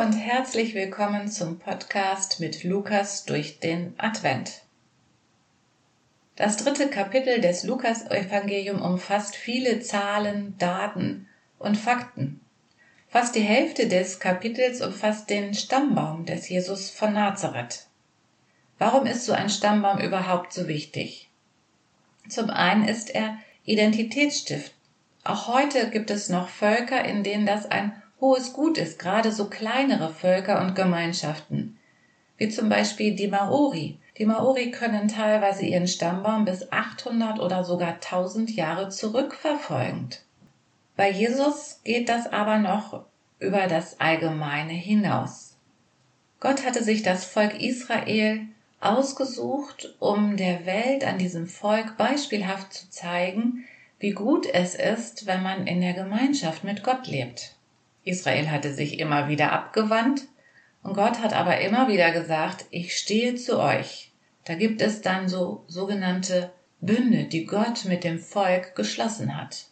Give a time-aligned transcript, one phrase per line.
[0.00, 4.62] Herzlich willkommen zum Podcast mit Lukas durch den Advent.
[6.36, 11.28] Das dritte Kapitel des Lukas-Evangelium umfasst viele Zahlen, Daten
[11.58, 12.40] und Fakten.
[13.08, 17.86] Fast die Hälfte des Kapitels umfasst den Stammbaum des Jesus von Nazareth.
[18.78, 21.28] Warum ist so ein Stammbaum überhaupt so wichtig?
[22.26, 23.36] Zum einen ist er
[23.66, 24.72] Identitätsstift.
[25.24, 29.46] Auch heute gibt es noch Völker, in denen das ein hohes Gut ist, gerade so
[29.46, 31.78] kleinere Völker und Gemeinschaften,
[32.36, 33.98] wie zum Beispiel die Maori.
[34.18, 40.22] Die Maori können teilweise ihren Stammbaum bis 800 oder sogar 1000 Jahre zurückverfolgend.
[40.96, 43.04] Bei Jesus geht das aber noch
[43.38, 45.56] über das Allgemeine hinaus.
[46.40, 48.40] Gott hatte sich das Volk Israel
[48.80, 53.64] ausgesucht, um der Welt an diesem Volk beispielhaft zu zeigen,
[53.98, 57.54] wie gut es ist, wenn man in der Gemeinschaft mit Gott lebt.
[58.04, 60.22] Israel hatte sich immer wieder abgewandt
[60.82, 64.12] und Gott hat aber immer wieder gesagt, ich stehe zu euch.
[64.44, 66.50] Da gibt es dann so sogenannte
[66.80, 69.66] Bünde, die Gott mit dem Volk geschlossen hat.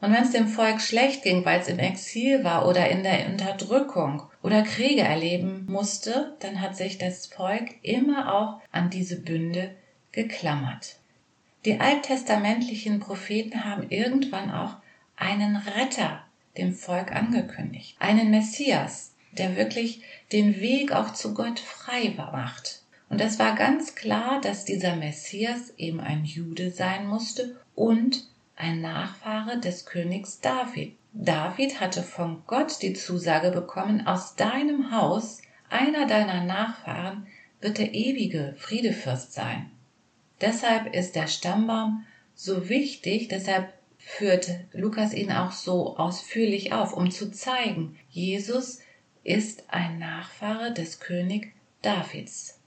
[0.00, 3.26] Und wenn es dem Volk schlecht ging, weil es im Exil war oder in der
[3.26, 9.70] Unterdrückung oder Kriege erleben musste, dann hat sich das Volk immer auch an diese Bünde
[10.12, 10.96] geklammert.
[11.64, 14.76] Die alttestamentlichen Propheten haben irgendwann auch
[15.16, 16.23] einen Retter
[16.56, 17.96] dem Volk angekündigt.
[17.98, 20.02] Einen Messias, der wirklich
[20.32, 22.82] den Weg auch zu Gott frei macht.
[23.08, 28.24] Und es war ganz klar, dass dieser Messias eben ein Jude sein musste und
[28.56, 30.96] ein Nachfahre des Königs David.
[31.12, 37.26] David hatte von Gott die Zusage bekommen, aus deinem Haus, einer deiner Nachfahren,
[37.60, 39.70] wird der ewige Friedefürst sein.
[40.40, 43.72] Deshalb ist der Stammbaum so wichtig, deshalb
[44.04, 48.80] führt Lukas ihn auch so ausführlich auf, um zu zeigen, Jesus
[49.24, 52.60] ist ein Nachfahre des König Davids.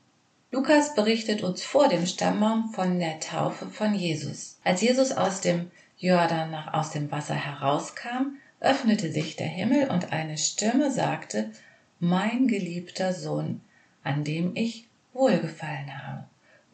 [0.52, 4.60] Lukas berichtet uns vor dem Stammbaum von der Taufe von Jesus.
[4.64, 10.12] Als Jesus aus dem Jordan nach aus dem Wasser herauskam, öffnete sich der Himmel und
[10.12, 11.52] eine Stimme sagte,
[12.00, 13.62] Mein geliebter Sohn,
[14.04, 16.26] an dem ich wohlgefallen habe.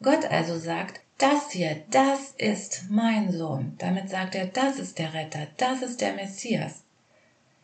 [0.02, 3.74] Gott also sagt, das hier, das ist mein Sohn.
[3.78, 6.82] Damit sagt er, das ist der Retter, das ist der Messias.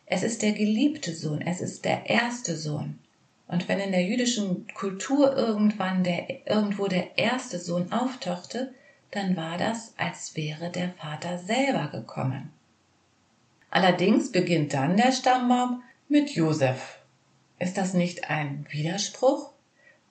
[0.05, 2.99] Es ist der geliebte Sohn, es ist der erste Sohn.
[3.47, 8.73] Und wenn in der jüdischen Kultur irgendwann der, irgendwo der erste Sohn auftauchte,
[9.11, 12.51] dann war das, als wäre der Vater selber gekommen.
[13.69, 16.99] Allerdings beginnt dann der Stammbaum mit Josef.
[17.59, 19.51] Ist das nicht ein Widerspruch?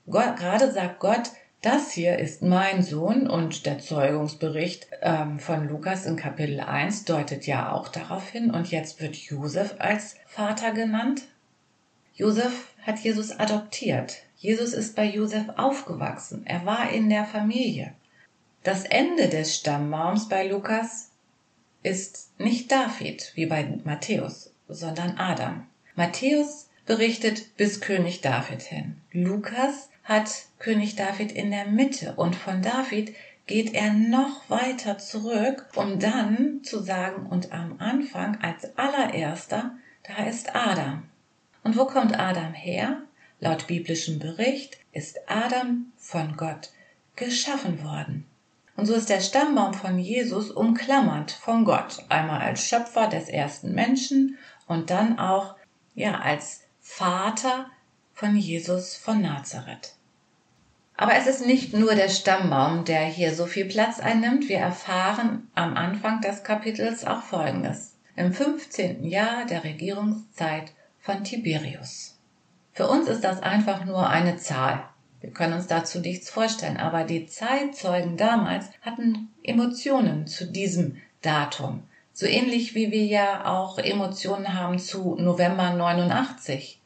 [0.09, 1.31] Gott, gerade sagt Gott,
[1.63, 7.47] das hier ist mein Sohn und der Zeugungsbericht ähm, von Lukas in Kapitel 1 deutet
[7.47, 11.23] ja auch darauf hin und jetzt wird Josef als Vater genannt.
[12.15, 14.23] Josef hat Jesus adoptiert.
[14.39, 16.47] Jesus ist bei Josef aufgewachsen.
[16.47, 17.93] Er war in der Familie.
[18.63, 21.11] Das Ende des Stammbaums bei Lukas
[21.83, 25.67] ist nicht David wie bei Matthäus, sondern Adam.
[25.95, 28.97] Matthäus berichtet bis König David hin.
[29.13, 33.15] Lukas hat König David in der Mitte und von David
[33.47, 39.73] geht er noch weiter zurück, um dann zu sagen, und am Anfang als allererster,
[40.05, 41.03] da ist Adam.
[41.65, 43.03] Und wo kommt Adam her?
[43.41, 46.71] Laut biblischem Bericht ist Adam von Gott
[47.17, 48.27] geschaffen worden.
[48.77, 53.75] Und so ist der Stammbaum von Jesus umklammert von Gott, einmal als Schöpfer des ersten
[53.75, 55.57] Menschen und dann auch
[55.95, 57.67] ja als Vater
[58.21, 59.95] von Jesus von Nazareth.
[60.95, 64.51] Aber es ist nicht nur der Stammbaum, der hier so viel Platz einnimmt.
[64.51, 67.97] Wir erfahren am Anfang des Kapitels auch Folgendes.
[68.17, 69.05] Im 15.
[69.05, 72.19] Jahr der Regierungszeit von Tiberius.
[72.75, 74.85] Für uns ist das einfach nur eine Zahl.
[75.23, 81.85] Wir können uns dazu nichts vorstellen, aber die Zeitzeugen damals hatten Emotionen zu diesem Datum.
[82.13, 86.80] So ähnlich wie wir ja auch Emotionen haben zu November 89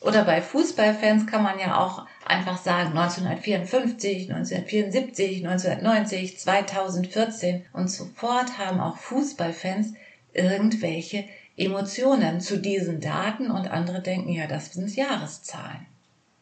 [0.00, 8.58] oder bei Fußballfans kann man ja auch einfach sagen 1954, 1974, 1990, 2014 und sofort
[8.58, 9.94] haben auch Fußballfans
[10.32, 11.24] irgendwelche
[11.56, 15.86] Emotionen zu diesen Daten und andere denken, ja, das sind Jahreszahlen.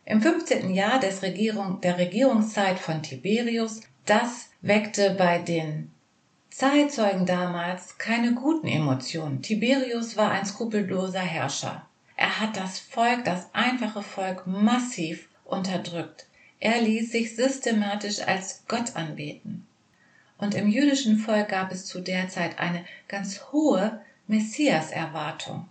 [0.05, 0.75] Im 15.
[0.75, 5.93] Jahr des Regierung, der Regierungszeit von Tiberius, das weckte bei den
[6.51, 9.41] Zeitzeugen damals keine guten Emotionen.
[9.41, 11.87] Tiberius war ein skrupelloser Herrscher.
[12.17, 16.27] Er hat das Volk, das einfache Volk massiv unterdrückt.
[16.61, 19.67] Er ließ sich systematisch als Gott anbeten.
[20.39, 25.69] Und im jüdischen Volk gab es zu der Zeit eine ganz hohe Messias-Erwartung.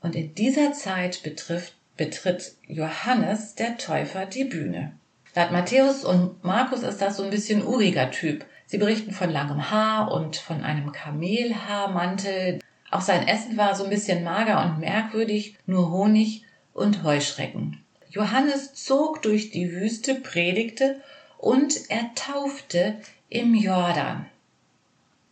[0.00, 4.92] Und in dieser Zeit betrifft, betritt Johannes der Täufer die Bühne.
[5.34, 8.44] Laut Matthäus und Markus ist das so ein bisschen uriger Typ.
[8.66, 12.60] Sie berichten von langem Haar und von einem Kamelhaarmantel.
[12.90, 17.84] Auch sein Essen war so ein bisschen mager und merkwürdig, nur Honig und Heuschrecken.
[18.08, 21.02] Johannes zog durch die Wüste, predigte
[21.36, 22.98] und er taufte
[23.28, 24.26] im Jordan.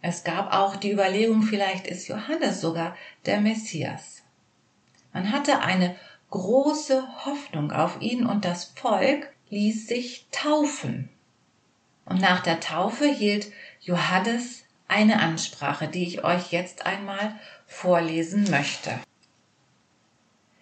[0.02, 4.22] Es gab auch die Überlegung, vielleicht ist Johannes sogar der Messias.
[5.12, 5.96] Man hatte eine
[6.30, 11.08] große Hoffnung auf ihn und das Volk ließ sich taufen.
[12.04, 13.50] Und nach der Taufe hielt
[13.80, 17.34] Johannes eine Ansprache, die ich euch jetzt einmal
[17.66, 18.92] vorlesen möchte.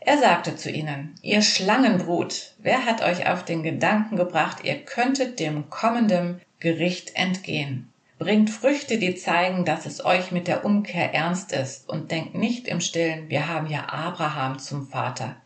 [0.00, 5.40] Er sagte zu ihnen, ihr Schlangenbrut, wer hat euch auf den Gedanken gebracht, ihr könntet
[5.40, 7.90] dem kommenden Gericht entgehen?
[8.18, 12.68] Bringt Früchte, die zeigen, dass es euch mit der Umkehr ernst ist und denkt nicht
[12.68, 15.36] im Stillen, wir haben ja Abraham zum Vater.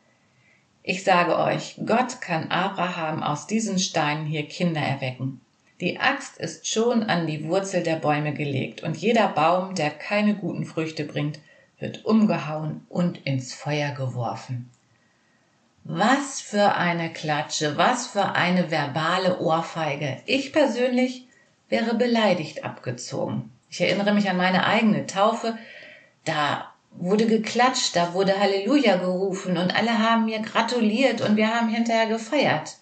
[0.83, 5.41] Ich sage euch, Gott kann Abraham aus diesen Steinen hier Kinder erwecken.
[5.81, 10.35] Die Axt ist schon an die Wurzel der Bäume gelegt, und jeder Baum, der keine
[10.35, 11.39] guten Früchte bringt,
[11.79, 14.71] wird umgehauen und ins Feuer geworfen.
[15.85, 20.21] Was für eine Klatsche, was für eine verbale Ohrfeige.
[20.27, 21.27] Ich persönlich
[21.69, 23.53] wäre beleidigt abgezogen.
[23.71, 25.57] Ich erinnere mich an meine eigene Taufe.
[26.25, 31.69] Da wurde geklatscht, da wurde Halleluja gerufen und alle haben mir gratuliert und wir haben
[31.69, 32.77] hinterher gefeiert.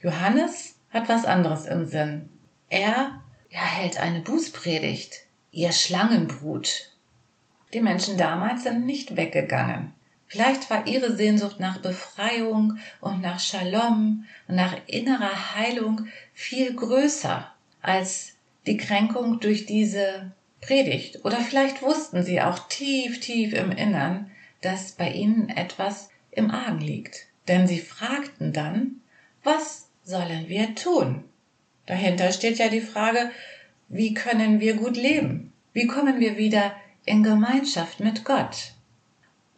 [0.00, 2.30] Johannes hat was anderes im Sinn.
[2.70, 3.20] Er
[3.50, 5.20] ja, hält eine Bußpredigt.
[5.50, 6.90] Ihr Schlangenbrut.
[7.72, 9.92] Die Menschen damals sind nicht weggegangen.
[10.26, 17.52] Vielleicht war ihre Sehnsucht nach Befreiung und nach Shalom und nach innerer Heilung viel größer
[17.82, 18.32] als
[18.66, 21.24] die Kränkung durch diese Predigt.
[21.24, 24.30] Oder vielleicht wussten sie auch tief, tief im Innern,
[24.62, 27.26] dass bei ihnen etwas im Argen liegt.
[27.46, 29.02] Denn sie fragten dann,
[29.42, 31.24] was sollen wir tun?
[31.86, 33.30] Dahinter steht ja die Frage,
[33.88, 35.52] wie können wir gut leben?
[35.72, 36.72] Wie kommen wir wieder
[37.04, 38.72] in Gemeinschaft mit Gott.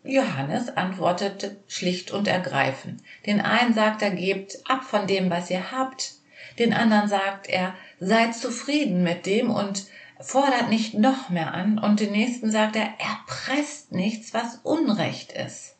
[0.03, 3.03] Johannes antwortete schlicht und ergreifend.
[3.27, 6.15] Den einen sagt er, gebt ab von dem, was ihr habt.
[6.59, 9.87] Den anderen sagt er, seid zufrieden mit dem und
[10.21, 11.79] fordert nicht noch mehr an.
[11.79, 15.75] Und den nächsten sagt er, erpresst nichts, was Unrecht ist.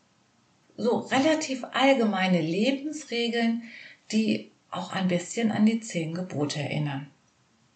[0.77, 3.63] So relativ allgemeine Lebensregeln,
[4.13, 7.09] die auch ein bisschen an die zehn Gebote erinnern.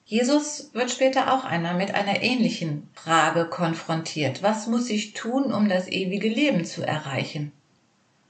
[0.05, 4.43] Jesus wird später auch einmal mit einer ähnlichen Frage konfrontiert.
[4.43, 7.53] Was muss ich tun, um das ewige Leben zu erreichen?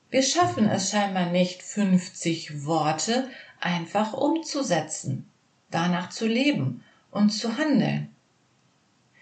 [0.09, 3.29] Wir schaffen es scheinbar nicht, 50 Worte
[3.61, 5.29] einfach umzusetzen,
[5.69, 8.09] danach zu leben und zu handeln.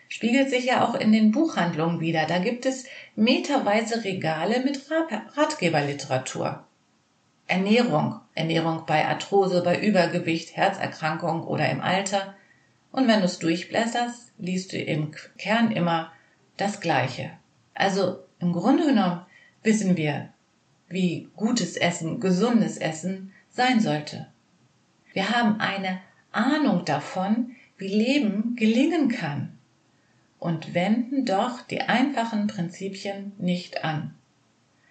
[0.07, 2.25] Spiegelt sich ja auch in den Buchhandlungen wieder.
[2.25, 2.85] Da gibt es
[3.15, 4.89] meterweise Regale mit
[5.35, 6.66] Ratgeberliteratur.
[7.47, 12.35] Ernährung, Ernährung bei Arthrose, bei Übergewicht, Herzerkrankung oder im Alter.
[12.91, 16.11] Und wenn du es durchblätterst, liest du im Kern immer
[16.57, 17.31] das Gleiche.
[17.73, 19.21] Also im Grunde genommen
[19.63, 20.29] wissen wir
[20.89, 24.27] wie gutes Essen, gesundes Essen sein sollte.
[25.13, 25.99] Wir haben eine
[26.31, 29.57] Ahnung davon, wie Leben gelingen kann
[30.39, 34.15] und wenden doch die einfachen Prinzipien nicht an.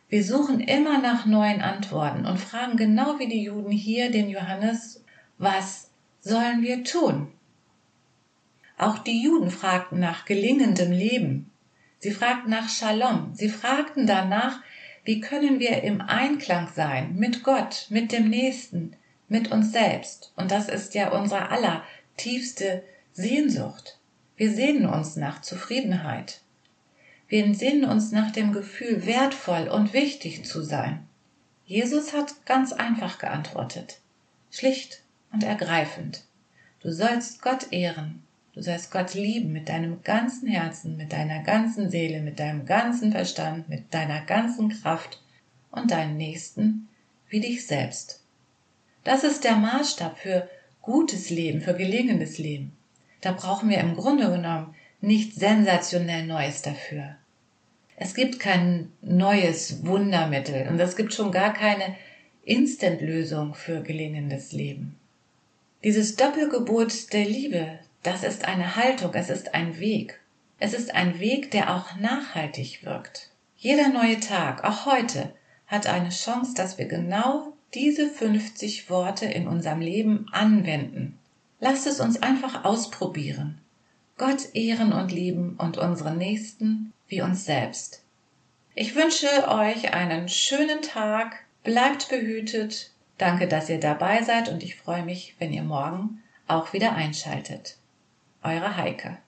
[0.09, 5.03] Wir suchen immer nach neuen Antworten und fragen genau wie die Juden hier den Johannes,
[5.39, 7.33] was sollen wir tun?
[8.79, 11.51] Auch die Juden fragten nach gelingendem Leben.
[11.99, 13.31] Sie fragten nach Shalom.
[13.35, 14.61] Sie fragten danach,
[15.05, 18.95] wie können wir im Einklang sein mit Gott, mit dem Nächsten,
[19.29, 20.33] mit uns selbst.
[20.37, 21.83] Und das ist ja unsere aller
[22.17, 23.99] tiefste Sehnsucht.
[24.37, 26.43] Wir sehnen uns nach Zufriedenheit.
[27.29, 31.07] Wir sehnen uns nach dem Gefühl, wertvoll und wichtig zu sein.
[31.65, 33.99] Jesus hat ganz einfach geantwortet.
[34.51, 35.03] Schlicht
[35.33, 36.23] und ergreifend.
[36.81, 38.23] Du sollst Gott ehren.
[38.55, 43.11] Du sollst Gott lieben mit deinem ganzen Herzen, mit deiner ganzen Seele, mit deinem ganzen
[43.11, 45.21] Verstand, mit deiner ganzen Kraft
[45.73, 46.89] und deinen Nächsten
[47.29, 48.23] wie dich selbst.
[49.03, 50.49] Das ist der Maßstab für
[50.81, 52.73] gutes Leben, für gelingendes Leben.
[53.21, 57.17] Da brauchen wir im Grunde genommen nichts sensationell Neues dafür.
[57.97, 61.97] Es gibt kein neues Wundermittel und es gibt schon gar keine
[62.45, 64.97] Instant-Lösung für gelingendes Leben.
[65.83, 70.21] Dieses Doppelgebot der Liebe, das ist eine Haltung, es ist ein Weg.
[70.59, 73.31] Es ist ein Weg, der auch nachhaltig wirkt.
[73.57, 75.33] Jeder neue Tag, auch heute,
[75.67, 81.19] hat eine Chance, dass wir genau diese 50 Worte in unserem Leben anwenden.
[81.61, 83.61] Lasst es uns einfach ausprobieren.
[84.19, 88.03] Gott ehren und lieben und unsere Nächsten wie uns selbst.
[88.75, 94.77] Ich wünsche euch einen schönen Tag, bleibt behütet, danke, dass ihr dabei seid und ich
[94.77, 97.77] freue mich, wenn ihr morgen auch wieder einschaltet.
[98.43, 99.19] Eure Heike.